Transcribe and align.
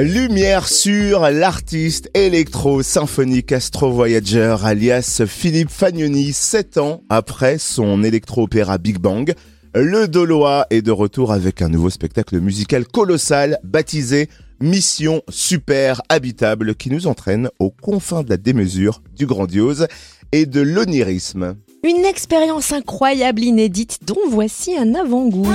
Lumière 0.00 0.68
sur 0.68 1.28
l'artiste 1.28 2.08
électro-symphonique 2.14 3.50
Astro 3.50 3.90
Voyager 3.90 4.54
alias 4.62 5.22
Philippe 5.26 5.70
Fagnoni, 5.70 6.32
7 6.32 6.78
ans 6.78 7.02
après 7.08 7.58
son 7.58 8.04
électro-opéra 8.04 8.78
Big 8.78 8.98
Bang. 8.98 9.34
Le 9.74 10.06
Dolois 10.06 10.68
est 10.70 10.82
de 10.82 10.92
retour 10.92 11.32
avec 11.32 11.62
un 11.62 11.68
nouveau 11.68 11.90
spectacle 11.90 12.38
musical 12.38 12.86
colossal 12.86 13.58
baptisé 13.64 14.28
Mission 14.60 15.20
Super 15.28 16.00
Habitable 16.08 16.76
qui 16.76 16.90
nous 16.90 17.08
entraîne 17.08 17.50
aux 17.58 17.70
confins 17.70 18.22
de 18.22 18.30
la 18.30 18.36
démesure, 18.36 19.02
du 19.16 19.26
grandiose 19.26 19.88
et 20.30 20.46
de 20.46 20.60
l'onirisme. 20.60 21.56
Une 21.82 22.04
expérience 22.04 22.72
incroyable, 22.72 23.42
inédite, 23.42 23.98
dont 24.06 24.28
voici 24.30 24.76
un 24.76 24.94
avant-goût. 24.94 25.48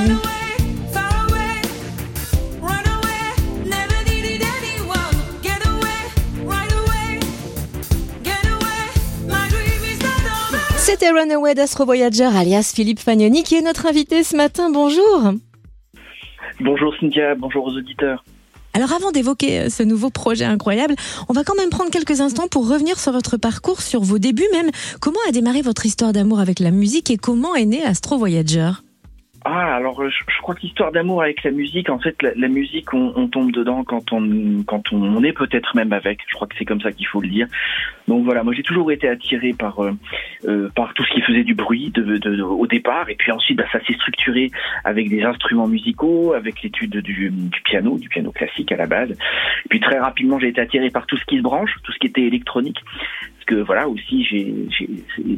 C'était 10.94 11.10
Runaway 11.10 11.56
d'Astro 11.56 11.86
Voyager 11.86 12.26
alias 12.26 12.72
Philippe 12.76 13.00
Fagnoni 13.00 13.42
qui 13.42 13.56
est 13.56 13.64
notre 13.64 13.88
invité 13.88 14.24
ce 14.24 14.38
matin. 14.38 14.70
Bonjour. 14.70 15.34
Bonjour 16.60 16.94
Cynthia, 17.00 17.34
bonjour 17.34 17.66
aux 17.66 17.72
auditeurs. 17.72 18.24
Alors 18.76 18.94
avant 18.94 19.10
d'évoquer 19.10 19.62
euh, 19.62 19.70
ce 19.70 19.82
nouveau 19.82 20.12
projet 20.12 20.46
incroyable, 20.46 20.94
on 21.30 21.34
va 21.34 21.44
quand 21.44 21.56
même 21.56 21.72
prendre 21.72 21.90
quelques 21.90 22.22
instants 22.22 22.48
pour 22.48 22.70
revenir 22.70 23.00
sur 23.00 23.12
votre 23.12 23.38
parcours, 23.38 23.82
sur 23.82 24.02
vos 24.02 24.20
débuts 24.20 24.46
même. 24.52 24.70
Comment 25.02 25.18
a 25.28 25.32
démarré 25.32 25.64
votre 25.64 25.88
histoire 25.88 26.14
d'amour 26.14 26.40
avec 26.40 26.60
la 26.60 26.70
musique 26.70 27.10
et 27.10 27.18
comment 27.18 27.56
est 27.56 27.66
né 27.66 27.84
Astro 27.84 28.20
Voyager? 28.20 28.74
Ah, 29.46 29.76
alors 29.76 30.02
je, 30.10 30.42
crois 30.42 30.56
que 30.56 30.62
l'histoire 30.62 30.92
d'amour 30.92 31.22
avec 31.22 31.44
la 31.44 31.52
musique, 31.52 31.90
en 31.90 32.00
fait, 32.00 32.16
la, 32.22 32.48
musique, 32.48 32.94
on, 32.94 33.28
tombe 33.28 33.52
dedans 33.52 33.84
quand 33.84 34.14
on 34.14 34.64
quand 34.66 34.94
on, 34.94 35.24
est 35.24 35.34
peut-être 35.34 35.76
même 35.76 35.92
avec. 35.92 36.20
Je 36.28 36.36
crois 36.36 36.48
que 36.48 36.56
c'est 36.58 36.66
comme 36.66 36.82
ça 36.82 36.92
qu'il 36.92 37.08
faut 37.08 37.20
le 37.20 37.28
dire. 37.28 37.48
Donc 38.08 38.24
voilà, 38.24 38.44
moi 38.44 38.54
j'ai 38.54 38.64
toujours 38.64 38.92
été 38.92 39.08
attiré 39.08 39.54
par 39.54 39.80
euh, 39.84 39.92
euh, 40.46 40.70
par 40.76 40.94
tout 40.94 41.04
ce 41.04 41.14
qui 41.14 41.22
faisait 41.22 41.44
du 41.44 41.56
bruit 41.56 41.92
de, 41.92 42.18
de, 42.18 42.42
au 42.42 42.68
départ, 42.68 43.10
et 43.10 43.16
puis 43.16 43.32
ensuite 43.32 43.58
bah, 43.58 43.66
ça 43.72 43.84
s'est 43.86 43.94
structuré 43.94 44.50
avec 44.86 45.10
des 45.10 45.24
instruments 45.24 45.68
musicaux, 45.68 46.34
avec 46.34 46.62
l'étude 46.62 46.98
du, 46.98 47.30
du 47.30 47.62
piano, 47.62 47.98
du 47.98 48.08
piano 48.08 48.32
classique 48.32 48.72
à 48.72 48.78
la 48.78 48.88
base. 48.88 49.12
Et 49.12 49.70
puis 49.70 49.80
très 49.82 50.00
rapidement 50.00 50.40
j'ai 50.40 50.50
été 50.50 50.62
attiré 50.62 50.90
par 50.90 51.06
tout 51.06 51.18
ce 51.18 51.26
qui 51.26 51.38
se 51.38 51.44
branche, 51.44 51.72
tout 51.84 51.92
ce 51.92 52.00
qui 52.00 52.08
était 52.08 52.24
électronique 52.24 52.80
que 53.46 53.56
voilà 53.56 53.88
aussi 53.88 54.24
j'ai 54.24 54.54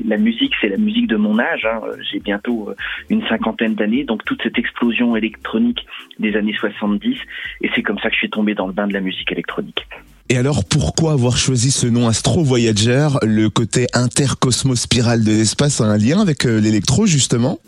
la 0.06 0.18
musique 0.18 0.54
c'est 0.62 0.70
la 0.70 0.78
musique 0.78 1.08
de 1.08 1.16
mon 1.16 1.40
âge 1.40 1.66
hein. 1.66 1.82
j'ai 2.12 2.20
bientôt 2.20 2.70
euh, 2.70 2.76
une 3.10 3.26
cinquantaine 3.28 3.76
d'années 3.76 4.04
donc 4.04 4.24
toute 4.26 4.42
cette 4.44 4.58
explosion 4.58 5.16
électronique 5.16 5.86
des 6.20 6.36
années 6.36 6.56
70 6.60 7.18
et 7.62 7.70
c'est 7.76 7.84
comme 7.84 8.00
ça 8.00 8.10
que 8.10 8.14
je 8.14 8.20
suis 8.20 8.30
tombé 8.30 8.54
dans 8.56 8.68
le 8.68 8.74
bain 8.74 8.88
de 8.88 8.94
la 8.94 9.02
musique 9.02 9.32
électronique. 9.32 9.88
Et 10.30 10.38
alors 10.38 10.66
pourquoi 10.66 11.12
avoir 11.12 11.38
choisi 11.38 11.70
ce 11.70 11.86
nom 11.86 12.08
Astro 12.08 12.44
Voyager 12.44 13.10
Le 13.22 13.50
côté 13.50 13.86
intercosmospiral 13.94 15.24
de 15.24 15.32
l'espace 15.32 15.82
a 15.82 15.86
un 15.86 15.98
lien 15.98 16.20
avec 16.20 16.46
euh, 16.46 16.60
l'électro 16.60 17.06
justement? 17.06 17.60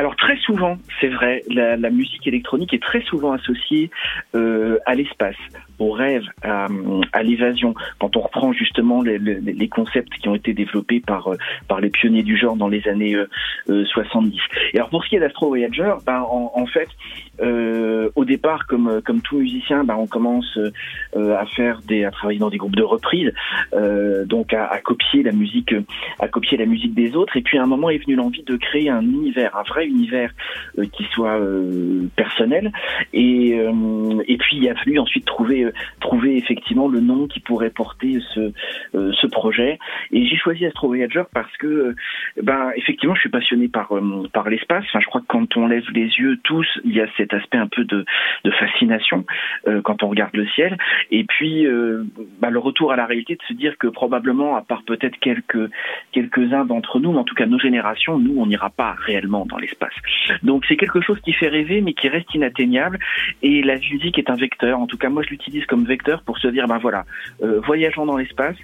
Alors 0.00 0.16
très 0.16 0.38
souvent, 0.38 0.78
c'est 0.98 1.08
vrai, 1.08 1.42
la, 1.50 1.76
musique 1.90 2.26
électronique 2.26 2.72
est 2.72 2.82
très 2.82 3.02
souvent 3.02 3.32
associée 3.32 3.90
euh, 4.34 4.78
à 4.86 4.94
l'espace, 4.94 5.36
au 5.78 5.90
rêve, 5.90 6.22
à, 6.42 6.68
l'évasion. 7.22 7.74
Quand 7.98 8.16
on 8.16 8.20
reprend 8.20 8.54
justement 8.54 9.02
les, 9.02 9.68
concepts 9.68 10.14
qui 10.14 10.26
ont 10.30 10.34
été 10.34 10.54
développés 10.54 11.00
par 11.00 11.28
euh, 11.28 11.36
par 11.68 11.82
les 11.82 11.90
pionniers 11.90 12.22
du 12.22 12.38
genre 12.38 12.56
dans 12.56 12.68
les 12.68 12.88
années 12.88 13.14
70. 13.66 14.38
Euh, 14.40 14.56
Et 14.72 14.78
alors 14.78 14.88
pour 14.88 15.04
ce 15.04 15.10
qui 15.10 15.16
est 15.16 15.20
d'Astro 15.20 15.48
Voyager, 15.48 15.92
ben, 16.06 16.24
en, 16.30 16.66
fait, 16.66 16.88
au 18.14 18.24
départ, 18.24 18.66
comme 18.66 19.02
comme 19.04 19.20
tout 19.20 19.36
musicien, 19.36 19.84
ben, 19.84 19.96
on 19.96 20.06
commence 20.06 20.58
à 21.14 21.44
faire 21.44 21.80
des, 21.86 22.06
à 22.06 22.10
travailler 22.10 22.38
dans 22.38 22.48
des 22.48 22.56
groupes 22.56 22.76
de 22.76 22.82
reprises, 22.82 23.34
donc 24.24 24.54
à, 24.54 24.78
copier 24.82 25.22
la 25.22 25.32
musique, 25.32 25.74
à 26.20 26.28
copier 26.28 26.56
la 26.56 26.64
musique 26.64 26.94
des 26.94 27.16
autres. 27.16 27.36
Et 27.36 27.42
puis 27.42 27.58
à 27.58 27.62
un 27.62 27.66
moment 27.66 27.90
est 27.90 27.98
venu 27.98 28.14
l'envie 28.14 28.44
de 28.44 28.56
créer 28.56 28.88
un 28.88 29.02
univers, 29.02 29.54
un 29.58 29.62
vrai 29.64 29.89
univers 29.90 30.32
euh, 30.78 30.86
qui 30.86 31.04
soit 31.12 31.38
euh, 31.38 32.06
personnel. 32.16 32.72
Et, 33.12 33.58
euh, 33.58 34.22
et 34.26 34.36
puis 34.36 34.58
il 34.58 34.68
a 34.68 34.74
fallu 34.74 34.98
ensuite 34.98 35.24
trouver, 35.24 35.66
trouver 36.00 36.36
effectivement 36.36 36.88
le 36.88 37.00
nom 37.00 37.26
qui 37.26 37.40
pourrait 37.40 37.70
porter 37.70 38.20
ce, 38.34 38.52
ce 38.92 39.26
projet. 39.26 39.78
Et 40.12 40.26
j'ai 40.26 40.36
choisi 40.36 40.66
Astro 40.66 40.88
Voyager 40.88 41.22
parce 41.32 41.54
que, 41.58 41.94
ben, 42.42 42.70
effectivement, 42.76 43.14
je 43.14 43.20
suis 43.20 43.30
passionné 43.30 43.68
par, 43.68 43.92
par 44.32 44.48
l'espace. 44.48 44.84
Enfin, 44.88 45.00
je 45.00 45.06
crois 45.06 45.20
que 45.20 45.26
quand 45.26 45.56
on 45.56 45.66
lève 45.66 45.84
les 45.92 46.06
yeux 46.06 46.38
tous, 46.44 46.66
il 46.84 46.94
y 46.94 47.00
a 47.00 47.06
cet 47.16 47.34
aspect 47.34 47.58
un 47.58 47.68
peu 47.68 47.84
de, 47.84 48.04
de 48.44 48.50
fascination 48.52 49.24
quand 49.84 50.02
on 50.02 50.08
regarde 50.08 50.34
le 50.34 50.46
ciel. 50.48 50.78
Et 51.10 51.24
puis, 51.24 51.66
ben, 52.40 52.50
le 52.50 52.58
retour 52.58 52.92
à 52.92 52.96
la 52.96 53.06
réalité 53.06 53.36
de 53.36 53.42
se 53.48 53.52
dire 53.52 53.76
que 53.78 53.86
probablement, 53.86 54.56
à 54.56 54.62
part 54.62 54.82
peut-être 54.82 55.18
quelques 55.18 55.70
quelques-uns 56.12 56.64
d'entre 56.64 57.00
nous, 57.00 57.12
mais 57.12 57.18
en 57.18 57.24
tout 57.24 57.34
cas 57.34 57.46
nos 57.46 57.58
générations, 57.58 58.18
nous, 58.18 58.40
on 58.40 58.46
n'ira 58.46 58.70
pas 58.70 58.92
réellement 58.98 59.46
dans 59.46 59.58
Donc 60.42 60.64
c'est 60.66 60.76
quelque 60.76 61.00
chose 61.00 61.18
qui 61.20 61.32
fait 61.32 61.48
rêver 61.48 61.80
mais 61.80 61.94
qui 61.94 62.08
reste 62.08 62.34
inatteignable 62.34 62.98
et 63.42 63.62
la 63.62 63.76
musique 63.76 64.18
est 64.18 64.30
un 64.30 64.36
vecteur. 64.36 64.78
En 64.78 64.86
tout 64.86 64.98
cas 64.98 65.08
moi 65.08 65.22
je 65.22 65.30
l'utilise 65.30 65.66
comme 65.66 65.84
vecteur 65.84 66.22
pour 66.22 66.38
se 66.38 66.48
dire 66.48 66.66
ben 66.66 66.78
voilà, 66.78 67.04
euh, 67.42 67.60
voyageons 67.60 68.06
dans 68.06 68.16
l'espace, 68.16 68.56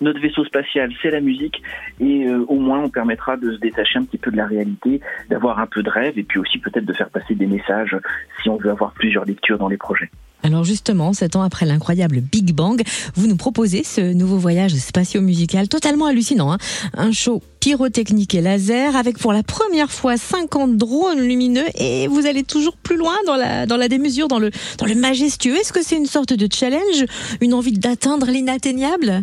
notre 0.00 0.20
vaisseau 0.20 0.44
spatial, 0.44 0.92
c'est 1.02 1.10
la 1.10 1.20
musique, 1.20 1.62
et 2.00 2.26
euh, 2.26 2.44
au 2.48 2.58
moins 2.58 2.80
on 2.80 2.88
permettra 2.88 3.36
de 3.36 3.52
se 3.52 3.58
détacher 3.58 3.98
un 3.98 4.04
petit 4.04 4.18
peu 4.18 4.30
de 4.30 4.36
la 4.36 4.46
réalité, 4.46 5.00
d'avoir 5.30 5.58
un 5.58 5.66
peu 5.66 5.82
de 5.82 5.90
rêve, 5.90 6.18
et 6.18 6.22
puis 6.22 6.38
aussi 6.38 6.58
peut-être 6.58 6.84
de 6.84 6.92
faire 6.92 7.10
passer 7.10 7.34
des 7.34 7.46
messages 7.46 7.96
si 8.42 8.48
on 8.48 8.56
veut 8.56 8.70
avoir 8.70 8.92
plusieurs 8.92 9.24
lectures 9.24 9.58
dans 9.58 9.68
les 9.68 9.76
projets. 9.76 10.10
Alors 10.44 10.62
justement, 10.62 11.14
sept 11.14 11.36
ans 11.36 11.42
après 11.42 11.64
l'incroyable 11.64 12.20
Big 12.20 12.52
Bang, 12.52 12.82
vous 13.14 13.26
nous 13.26 13.36
proposez 13.36 13.82
ce 13.82 14.12
nouveau 14.12 14.36
voyage 14.36 14.72
spatio-musical 14.72 15.68
totalement 15.68 16.04
hallucinant. 16.04 16.52
Hein 16.52 16.58
un 16.92 17.12
show 17.12 17.42
pyrotechnique 17.60 18.34
et 18.34 18.42
laser 18.42 18.94
avec 18.94 19.18
pour 19.18 19.32
la 19.32 19.42
première 19.42 19.90
fois 19.90 20.18
50 20.18 20.76
drones 20.76 21.26
lumineux 21.26 21.64
et 21.78 22.08
vous 22.08 22.26
allez 22.26 22.42
toujours 22.42 22.76
plus 22.76 22.98
loin 22.98 23.14
dans 23.26 23.36
la, 23.36 23.64
dans 23.64 23.78
la 23.78 23.88
démesure, 23.88 24.28
dans 24.28 24.38
le, 24.38 24.50
dans 24.78 24.84
le 24.84 24.94
majestueux. 24.94 25.54
Est-ce 25.54 25.72
que 25.72 25.82
c'est 25.82 25.96
une 25.96 26.04
sorte 26.04 26.34
de 26.34 26.46
challenge, 26.52 27.06
une 27.40 27.54
envie 27.54 27.72
d'atteindre 27.72 28.26
l'inatteignable? 28.26 29.22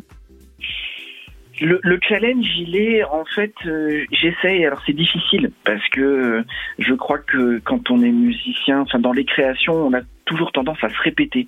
Le, 1.62 1.80
le, 1.84 2.00
challenge, 2.02 2.48
il 2.58 2.76
est 2.76 3.04
en 3.04 3.24
fait, 3.36 3.54
euh, 3.68 4.04
j'essaye. 4.12 4.66
Alors 4.66 4.82
c'est 4.88 4.94
difficile 4.94 5.52
parce 5.64 5.88
que 5.90 6.02
euh, 6.02 6.44
je 6.80 6.96
crois 6.96 7.20
que 7.20 7.62
quand 7.64 7.92
on 7.92 8.02
est 8.02 8.12
musicien, 8.12 8.80
enfin 8.80 8.98
dans 8.98 9.12
les 9.12 9.26
créations, 9.26 9.76
on 9.76 9.94
a 9.94 10.02
toujours 10.32 10.52
tendance 10.52 10.84
à 10.84 10.90
se 10.90 11.02
répéter. 11.02 11.46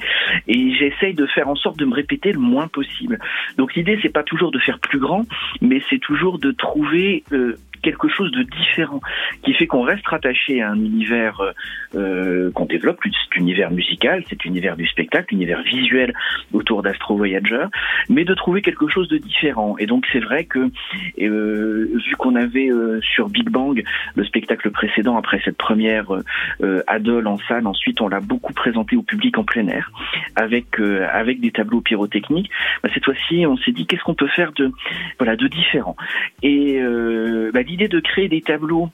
Et 0.48 0.74
j'essaye 0.76 1.14
de 1.14 1.26
faire 1.26 1.48
en 1.48 1.56
sorte 1.56 1.78
de 1.78 1.86
me 1.86 1.94
répéter 1.94 2.32
le 2.32 2.40
moins 2.40 2.68
possible. 2.68 3.20
Donc 3.58 3.76
l'idée, 3.76 3.98
c'est 4.02 4.14
pas 4.14 4.24
toujours 4.24 4.52
de 4.52 4.60
faire 4.60 4.80
plus 4.80 5.00
grand, 5.00 5.26
mais 5.62 5.82
c'est 5.90 6.00
toujours 6.00 6.38
de 6.38 6.52
trouver 6.52 7.24
euh, 7.32 7.56
quelque 7.84 8.08
chose 8.08 8.32
de 8.32 8.42
différent 8.44 9.02
qui 9.44 9.54
fait 9.54 9.68
qu'on 9.68 9.84
reste 9.84 10.08
rattaché 10.08 10.62
à 10.62 10.72
un 10.72 10.80
univers 10.80 11.40
euh, 11.42 11.52
euh 11.96 12.52
qu'on 12.52 12.66
développe, 12.66 13.00
cet 13.04 13.36
univers 13.36 13.72
musical, 13.72 14.24
cet 14.30 14.46
univers 14.46 14.76
du 14.76 14.88
spectacle, 14.88 15.34
univers 15.34 15.62
visuel 15.62 16.14
autour 16.54 16.82
d'Astro 16.82 17.18
Voyager, 17.18 17.66
mais 18.10 18.26
de 18.26 18.34
trouver 18.34 18.62
quelque 18.62 18.88
chose 18.88 19.08
de 19.10 19.18
différent. 19.18 19.76
Et 19.80 19.86
donc 19.86 20.06
c'est 20.12 20.20
vrai 20.20 20.46
que 20.46 20.72
euh, 21.22 21.90
vu 22.06 22.16
qu'on 22.18 22.36
avait 22.36 22.70
sur 23.02 23.30
Big 23.30 23.50
Bang 23.50 23.84
le 24.16 24.24
spectacle 24.24 24.72
précédent 24.72 25.18
après 25.18 25.42
cette 25.44 25.58
première 25.58 26.06
Adol 26.88 27.28
en 27.28 27.38
salle, 27.48 27.68
ensuite 27.68 28.02
on 28.02 28.08
l'a 28.08 28.22
beaucoup 28.22 28.54
présenté 28.54 28.96
au 28.96 29.04
public 29.04 29.38
en 29.38 29.44
plein 29.44 29.68
air 29.68 29.92
avec 30.36 30.80
avec 30.80 31.42
des 31.42 31.52
tableaux 31.52 31.82
pyrotechniques. 31.82 32.50
Bah, 32.82 32.90
cette 32.94 33.06
fois-ci, 33.06 33.46
on 33.46 33.58
s'est 33.58 33.72
dit 33.72 33.86
qu'est-ce 33.86 34.04
qu'on 34.04 34.16
peut 34.16 34.28
faire 34.28 34.54
de 34.54 34.72
voilà 35.20 35.36
de 35.36 35.48
différent? 35.48 35.96
Et 36.42 36.80
bah, 37.54 37.64
l'idée 37.74 37.88
de 37.88 38.00
créer 38.00 38.30
des 38.30 38.42
tableaux 38.42 38.90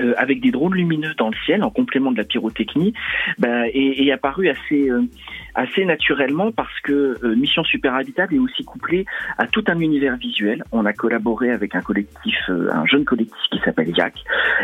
euh, 0.00 0.14
avec 0.16 0.40
des 0.40 0.50
drones 0.50 0.74
lumineux 0.74 1.14
dans 1.18 1.28
le 1.28 1.36
ciel 1.44 1.62
en 1.62 1.70
complément 1.70 2.10
de 2.10 2.16
la 2.16 2.24
pyrotechnie 2.24 2.94
bah, 3.38 3.68
est, 3.68 4.10
apparu 4.10 4.48
assez 4.48 4.90
euh, 4.90 5.84
naturellement 5.84 6.50
parce 6.50 6.80
que 6.80 7.16
euh, 7.22 7.36
Mission 7.36 7.62
Super 7.62 7.94
Habitable 7.94 8.34
est 8.34 8.38
aussi 8.40 8.64
couplée 8.64 9.04
à 9.38 9.46
tout 9.46 9.62
un 9.68 9.78
univers 9.78 10.16
visuel. 10.16 10.64
On 10.72 10.84
a 10.84 10.92
collaboré 10.92 11.52
avec 11.52 11.76
un 11.76 11.82
jeune 12.86 13.04
collectif 13.04 13.36
qui 13.52 13.58
s'appelle 13.64 13.90
Yak, 13.96 14.14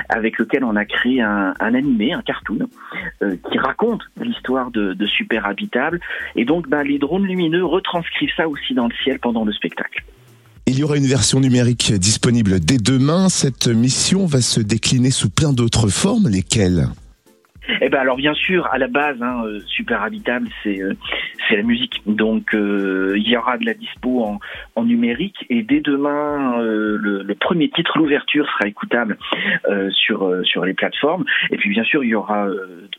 avec 0.09 0.39
lequel 0.39 0.65
on 0.65 0.75
a 0.75 0.85
créé 0.85 1.21
un, 1.21 1.55
un 1.61 1.75
animé, 1.75 2.13
un 2.13 2.23
cartoon 2.23 2.67
qui 3.21 3.59
raconte 3.59 4.03
l'histoire 4.21 4.73
de, 4.73 4.95
de, 4.95 5.07
Super 5.07 5.47
Habitable 5.47 6.01
et 6.35 6.45
donc 6.45 6.69
bah, 6.69 6.83
les 6.83 6.99
drones 6.99 7.27
lumineux 7.27 7.65
retranscrivent 7.65 8.35
ça 8.37 8.49
aussi 8.49 8.75
dans 8.75 8.89
le 8.89 8.95
ciel 9.05 9.21
pendant 9.21 9.45
le 9.45 9.53
spectacle. 9.53 10.03
Il 10.71 10.79
y 10.79 10.85
aura 10.85 10.99
une 10.99 11.07
version 11.07 11.41
numérique 11.41 11.95
disponible 11.95 12.61
dès 12.61 12.77
demain. 12.77 13.31
Cette 13.31 13.69
mission 13.69 14.27
va 14.27 14.43
se 14.43 14.61
décliner 14.61 15.11
sous 15.11 15.31
plein 15.31 15.55
d'autres 15.55 15.89
formes. 15.89 16.29
Lesquelles? 16.29 16.91
Eh 17.81 17.89
ben 17.89 17.99
alors 17.99 18.17
bien 18.17 18.35
sûr, 18.35 18.67
à 18.73 18.79
la 18.79 18.89
base, 18.89 19.21
hein, 19.23 19.43
euh, 19.45 19.61
super 19.67 20.03
habitable, 20.03 20.49
c'est 20.63 20.81
euh, 20.81 20.95
c'est 21.49 21.57
la 21.57 21.63
musique. 21.63 22.03
Donc 22.07 22.51
il 22.53 23.29
y 23.29 23.37
aura 23.37 23.59
de 23.59 23.65
la 23.65 23.75
dispo 23.75 24.23
en, 24.25 24.39
en 24.75 24.85
numérique 24.85 25.47
et 25.51 25.63
dès 25.63 25.81
demain, 25.81 26.59
le, 26.61 27.23
le, 27.23 27.35
premier 27.35 27.69
titre, 27.71 27.99
l'ouverture, 27.99 28.47
sera 28.47 28.69
écoutable 28.69 29.17
sur 29.91 30.31
sur 30.45 30.65
les 30.65 30.75
plateformes. 30.75 31.25
Et 31.51 31.57
puis 31.57 31.71
bien 31.71 31.85
sûr, 31.85 32.05
il 32.05 32.11
y 32.11 32.15
aura 32.15 32.49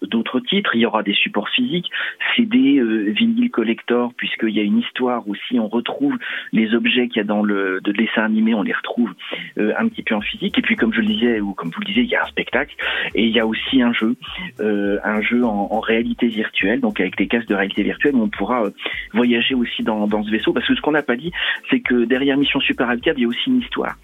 d'autres 0.01 0.39
titres. 0.39 0.71
Il 0.75 0.81
y 0.81 0.85
aura 0.85 1.03
des 1.03 1.13
supports 1.13 1.49
physiques, 1.49 1.89
CD, 2.35 2.81
vinyle 3.11 3.51
collector, 3.51 4.13
puisqu'il 4.15 4.55
y 4.55 4.59
a 4.59 4.63
une 4.63 4.79
histoire 4.79 5.27
aussi. 5.27 5.59
On 5.59 5.67
retrouve 5.67 6.17
les 6.51 6.73
objets 6.73 7.07
qu'il 7.07 7.17
y 7.17 7.21
a 7.21 7.27
dans 7.27 7.43
le 7.43 7.81
de 7.83 7.91
dessin 7.91 8.23
animé, 8.23 8.53
on 8.53 8.63
les 8.63 8.73
retrouve 8.73 9.11
un 9.57 9.87
petit 9.87 10.03
peu 10.03 10.15
en 10.15 10.21
physique. 10.21 10.57
Et 10.57 10.61
puis 10.61 10.75
comme 10.75 10.93
je 10.93 11.01
le 11.01 11.07
disais 11.07 11.39
ou 11.39 11.53
comme 11.53 11.69
vous 11.69 11.81
le 11.81 11.85
disiez, 11.85 12.03
il 12.03 12.09
y 12.09 12.15
a 12.15 12.23
un 12.23 12.27
spectacle 12.27 12.75
et 13.15 13.23
il 13.23 13.31
y 13.31 13.39
a 13.39 13.45
aussi 13.45 13.81
un 13.81 13.93
jeu, 13.93 14.15
un 14.59 15.21
jeu 15.21 15.43
en, 15.45 15.79
réalité 15.79 16.27
virtuelle, 16.27 16.81
donc 16.81 16.99
avec 16.99 17.17
des 17.17 17.27
casques 17.27 17.47
de 17.47 17.55
réalité 17.55 17.83
virtuelle, 17.83 18.15
on 18.15 18.29
pourra 18.29 18.65
euh, 18.65 18.69
voyager 19.13 19.55
aussi 19.55 19.83
dans, 19.83 20.07
ce 20.23 20.29
vaisseau. 20.29 20.53
Parce 20.53 20.67
que 20.67 20.75
ce 20.75 20.81
qu'on 20.81 20.91
n'a 20.91 21.01
pas 21.01 21.15
dit, 21.15 21.31
c'est 21.69 21.79
que 21.79 22.05
derrière 22.05 22.37
Mission 22.37 22.59
Super 22.59 22.89
Habitable, 22.89 23.19
il 23.19 23.23
y 23.23 23.25
a 23.25 23.27
aussi 23.29 23.49
une 23.49 23.61
histoire. 23.61 23.95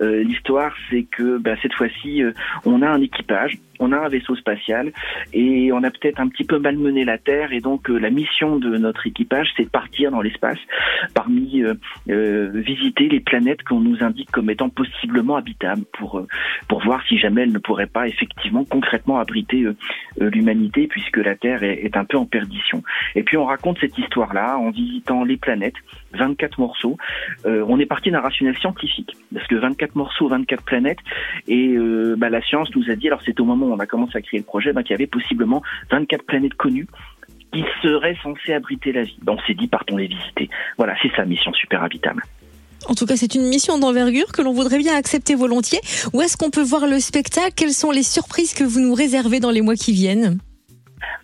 Euh, 0.00 0.22
L'histoire, 0.22 0.74
c'est 0.90 1.04
que 1.04 1.38
bah, 1.38 1.54
cette 1.62 1.74
fois-ci, 1.74 2.22
euh, 2.22 2.32
on 2.64 2.82
a 2.82 2.88
un 2.88 3.00
équipage 3.00 3.58
on 3.80 3.92
a 3.92 3.98
un 3.98 4.08
vaisseau 4.08 4.36
spatial 4.36 4.92
et 5.32 5.72
on 5.72 5.82
a 5.82 5.90
peut-être 5.90 6.20
un 6.20 6.28
petit 6.28 6.44
peu 6.44 6.58
malmené 6.58 7.04
la 7.04 7.18
Terre 7.18 7.52
et 7.52 7.60
donc 7.60 7.90
euh, 7.90 7.98
la 7.98 8.10
mission 8.10 8.56
de 8.56 8.76
notre 8.76 9.06
équipage 9.06 9.48
c'est 9.56 9.64
de 9.64 9.68
partir 9.68 10.10
dans 10.10 10.22
l'espace 10.22 10.58
parmi 11.14 11.62
euh, 11.62 11.74
euh, 12.10 12.50
visiter 12.54 13.08
les 13.08 13.20
planètes 13.20 13.62
qu'on 13.62 13.80
nous 13.80 14.02
indique 14.02 14.30
comme 14.30 14.50
étant 14.50 14.68
possiblement 14.68 15.36
habitables 15.36 15.84
pour 15.92 16.22
pour 16.68 16.82
voir 16.84 17.02
si 17.08 17.18
jamais 17.18 17.42
elles 17.42 17.52
ne 17.52 17.58
pourraient 17.58 17.86
pas 17.86 18.06
effectivement 18.08 18.64
concrètement 18.64 19.18
abriter 19.18 19.66
l'humanité 20.18 20.86
puisque 20.86 21.18
la 21.18 21.34
Terre 21.34 21.62
est, 21.62 21.84
est, 21.84 21.96
un 21.96 22.04
peu 22.04 22.16
en 22.16 22.26
perdition. 22.26 22.82
Et 23.14 23.22
puis 23.22 23.36
on 23.36 23.44
raconte 23.44 23.78
cette 23.80 23.96
histoire 23.98 24.32
là 24.34 24.56
en 24.56 24.70
visitant 24.70 25.24
les 25.24 25.36
planètes, 25.36 25.74
24 26.14 26.58
morceaux. 26.58 26.96
on 27.44 27.78
est 27.78 27.86
parti 27.86 28.10
d'un 28.10 28.20
rationnel 28.20 28.56
scientifique 28.58 29.16
parce 29.32 29.46
que 29.46 29.54
24 29.54 29.96
morceaux, 29.96 30.28
24 30.28 30.62
planètes 30.64 30.98
et 31.48 31.76
bah, 32.16 32.30
la 32.30 32.42
science 32.42 32.74
nous 32.74 32.90
a 32.90 32.96
dit 32.96 33.08
alors 33.08 33.22
c'est 33.24 33.38
au 33.40 33.44
moment 33.44 33.63
on 33.72 33.78
a 33.78 33.86
commencé 33.86 34.16
à 34.16 34.22
créer 34.22 34.40
le 34.40 34.44
projet, 34.44 34.72
ben, 34.72 34.82
qu'il 34.82 34.92
y 34.92 34.94
avait 34.94 35.06
possiblement 35.06 35.62
24 35.90 36.24
planètes 36.24 36.54
connues 36.54 36.86
qui 37.52 37.64
seraient 37.82 38.16
censées 38.22 38.52
abriter 38.52 38.92
la 38.92 39.02
vie. 39.02 39.16
Ben, 39.22 39.36
on 39.38 39.46
s'est 39.46 39.54
dit, 39.54 39.68
partons 39.68 39.96
les 39.96 40.08
visiter. 40.08 40.50
Voilà, 40.76 40.94
c'est 41.02 41.14
sa 41.14 41.24
mission 41.24 41.52
super 41.52 41.82
habitable. 41.82 42.22
En 42.86 42.94
tout 42.94 43.06
cas, 43.06 43.16
c'est 43.16 43.34
une 43.34 43.48
mission 43.48 43.78
d'envergure 43.78 44.32
que 44.32 44.42
l'on 44.42 44.52
voudrait 44.52 44.78
bien 44.78 44.94
accepter 44.94 45.34
volontiers. 45.34 45.80
Où 46.12 46.20
est-ce 46.20 46.36
qu'on 46.36 46.50
peut 46.50 46.62
voir 46.62 46.86
le 46.86 47.00
spectacle? 47.00 47.52
Quelles 47.56 47.72
sont 47.72 47.90
les 47.90 48.02
surprises 48.02 48.52
que 48.52 48.64
vous 48.64 48.80
nous 48.80 48.94
réservez 48.94 49.40
dans 49.40 49.50
les 49.50 49.62
mois 49.62 49.74
qui 49.74 49.92
viennent? 49.92 50.38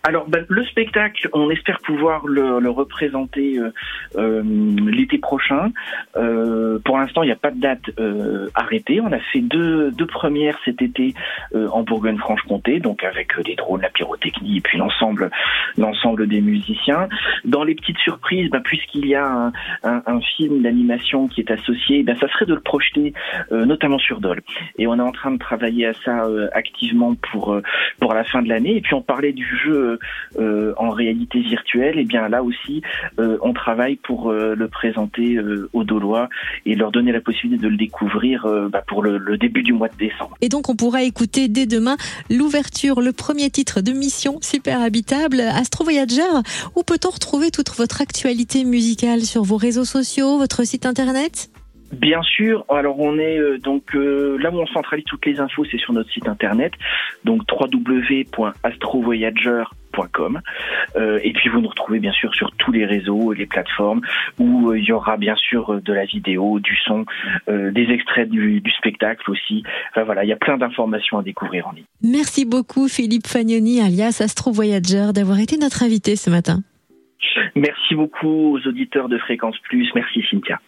Alors, 0.03 0.27
ben, 0.27 0.45
le 0.49 0.63
spectacle, 0.65 1.29
on 1.33 1.51
espère 1.51 1.79
pouvoir 1.81 2.25
le, 2.25 2.59
le 2.59 2.69
représenter 2.71 3.59
euh, 3.59 3.71
euh 4.17 4.41
l'été 4.43 5.19
prochain. 5.19 5.71
Euh, 6.17 6.79
pour 6.83 6.97
l'instant, 6.97 7.21
il 7.21 7.27
n'y 7.27 7.31
a 7.31 7.35
pas 7.37 7.51
de 7.51 7.59
date 7.59 7.91
euh, 7.99 8.49
arrêtée. 8.55 8.99
On 8.99 9.11
a 9.11 9.19
fait 9.19 9.41
deux, 9.41 9.91
deux 9.91 10.07
premières 10.07 10.57
cet 10.65 10.81
été 10.81 11.13
euh, 11.53 11.67
en 11.69 11.83
Bourgogne-Franche-Comté, 11.83 12.79
donc 12.79 13.03
avec 13.03 13.39
des 13.45 13.55
drones, 13.55 13.81
la 13.81 13.89
pyrotechnie 13.89 14.57
et 14.57 14.61
puis 14.61 14.79
l'ensemble, 14.79 15.29
l'ensemble 15.77 16.27
des 16.27 16.41
musiciens. 16.41 17.07
Dans 17.45 17.63
les 17.63 17.75
petites 17.75 17.99
surprises, 17.99 18.49
ben, 18.49 18.61
puisqu'il 18.61 19.05
y 19.05 19.13
a 19.13 19.25
un, 19.25 19.51
un, 19.83 20.01
un 20.07 20.21
film 20.35 20.63
d'animation 20.63 21.27
qui 21.27 21.41
est 21.41 21.51
associé, 21.51 22.01
ben, 22.01 22.17
ça 22.19 22.27
serait 22.29 22.45
de 22.45 22.55
le 22.55 22.61
projeter, 22.61 23.13
notamment 23.51 23.99
sur 23.99 24.19
Dole. 24.19 24.41
Et 24.79 24.87
on 24.87 24.95
est 24.95 25.01
en 25.01 25.11
train 25.11 25.31
de 25.31 25.37
travailler 25.37 25.85
à 25.87 25.93
ça 26.05 26.25
activement 26.53 27.15
pour 27.31 27.59
pour 27.99 28.13
la 28.13 28.23
fin 28.23 28.41
de 28.41 28.49
l'année. 28.49 28.77
Et 28.77 28.81
puis 28.81 28.93
on 28.95 29.01
parlait 29.01 29.33
du 29.33 29.45
jeu 29.63 29.90
en 30.37 30.89
réalité 30.89 31.39
virtuelle, 31.39 31.97
et 31.97 32.01
eh 32.01 32.05
bien 32.05 32.27
là 32.29 32.43
aussi, 32.43 32.81
euh, 33.19 33.37
on 33.41 33.53
travaille 33.53 33.95
pour 33.95 34.31
euh, 34.31 34.55
le 34.55 34.67
présenter 34.67 35.39
aux 35.73 35.83
Dolois 35.83 36.29
et 36.65 36.75
leur 36.75 36.91
donner 36.91 37.11
la 37.11 37.21
possibilité 37.21 37.63
de 37.63 37.69
le 37.69 37.77
découvrir 37.77 38.47
bah, 38.69 38.83
pour 38.87 39.03
le, 39.03 39.17
le, 39.17 39.37
début 39.37 39.63
du 39.63 39.73
mois 39.73 39.87
de 39.87 39.97
décembre. 39.97 40.35
Et 40.41 40.49
donc 40.49 40.69
on 40.69 40.75
pourra 40.75 41.03
écouter 41.03 41.47
dès 41.47 41.65
demain 41.65 41.97
l'ouverture, 42.29 43.01
le 43.01 43.11
premier 43.11 43.49
titre 43.49 43.81
de 43.81 43.91
Mission 43.91 44.39
Super 44.41 44.81
Habitable, 44.81 45.41
Astro 45.41 45.83
Voyager. 45.83 46.21
Où 46.75 46.83
peut-on 46.83 47.09
retrouver 47.09 47.51
toute 47.51 47.69
votre 47.71 48.01
actualité 48.01 48.63
musicale 48.63 49.21
sur 49.21 49.43
vos 49.43 49.57
réseaux 49.57 49.85
sociaux, 49.85 50.37
votre 50.37 50.63
site 50.63 50.85
internet? 50.85 51.49
Bien 51.91 52.21
sûr. 52.23 52.65
Alors 52.69 52.99
on 52.99 53.17
est 53.17 53.37
euh, 53.37 53.57
donc 53.57 53.95
euh, 53.95 54.37
là 54.39 54.51
où 54.51 54.59
on 54.59 54.67
centralise 54.67 55.05
toutes 55.05 55.25
les 55.25 55.39
infos, 55.39 55.65
c'est 55.65 55.77
sur 55.77 55.93
notre 55.93 56.11
site 56.11 56.27
internet, 56.27 56.73
donc 57.25 57.41
www.astrovoyager.com 57.51 60.39
euh, 60.95 61.19
et 61.21 61.33
puis 61.33 61.49
vous 61.49 61.59
nous 61.59 61.67
retrouvez 61.67 61.99
bien 61.99 62.13
sûr 62.13 62.33
sur 62.33 62.53
tous 62.53 62.71
les 62.71 62.85
réseaux, 62.85 63.33
les 63.33 63.45
plateformes 63.45 63.99
où 64.39 64.73
il 64.73 64.85
y 64.85 64.93
aura 64.93 65.17
bien 65.17 65.35
sûr 65.35 65.81
de 65.81 65.93
la 65.93 66.05
vidéo, 66.05 66.61
du 66.61 66.77
son, 66.77 67.03
des 67.47 67.89
extraits 67.89 68.29
du, 68.29 68.61
du, 68.61 68.71
spectacle 68.71 69.29
aussi. 69.29 69.63
Enfin 69.89 70.03
voilà, 70.03 70.23
il 70.23 70.29
y 70.29 70.33
a 70.33 70.37
plein 70.37 70.57
d'informations 70.57 71.19
à 71.19 71.23
découvrir 71.23 71.67
en 71.67 71.73
ligne. 71.73 71.83
Merci 72.01 72.45
beaucoup 72.45 72.87
Philippe 72.87 73.27
Fagnoni 73.27 73.81
alias 73.81 74.21
Astro 74.23 74.51
Voyager 74.51 75.07
d'avoir 75.13 75.39
été 75.39 75.57
notre 75.57 75.83
invité 75.83 76.15
ce 76.15 76.29
matin. 76.29 76.61
Merci 77.55 77.95
beaucoup 77.95 78.55
aux 78.55 78.67
auditeurs 78.67 79.09
de 79.09 79.17
Fréquence 79.17 79.57
Plus. 79.59 79.89
Merci 79.93 80.23
Cynthia. 80.29 80.59